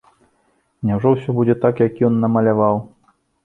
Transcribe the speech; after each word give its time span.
Няўжо 0.87 1.11
ж 1.19 1.19
усё 1.19 1.31
будзе 1.41 1.55
так, 1.67 1.85
як 1.87 2.03
ён 2.11 2.21
намаляваў? 2.27 2.85